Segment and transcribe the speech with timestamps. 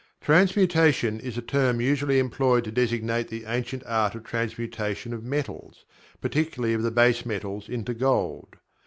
[0.19, 5.23] "Transmutation" is a term usually employed to designate the ancient art of the transmutation of
[5.23, 5.85] metals
[6.21, 8.57] particularly of the base metals into gold.